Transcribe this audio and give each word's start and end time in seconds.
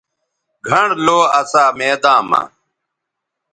گھنڑ 0.67 0.87
لو 1.05 1.19
اسا 1.39 1.63
میداں 1.77 2.21
مہ 2.29 2.41